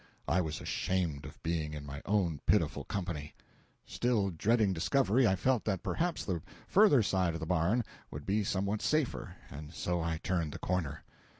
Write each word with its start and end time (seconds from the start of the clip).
I 0.27 0.41
was 0.41 0.59
ashamed 0.59 1.25
of 1.27 1.43
being 1.43 1.75
in 1.75 1.85
my 1.85 2.01
own 2.05 2.39
pitiful 2.47 2.83
company. 2.83 3.35
Still 3.85 4.31
dreading 4.31 4.73
discovery, 4.73 5.27
I 5.27 5.35
felt 5.35 5.63
that 5.65 5.83
perhaps 5.83 6.25
the 6.25 6.41
further 6.67 7.03
side 7.03 7.35
of 7.35 7.39
the 7.39 7.45
barn 7.45 7.83
would 8.09 8.25
be 8.25 8.43
somewhat 8.43 8.81
safer, 8.81 9.35
and 9.51 9.71
so 9.71 10.01
I 10.01 10.17
turned 10.17 10.53
the 10.53 10.57
corner. 10.57 11.03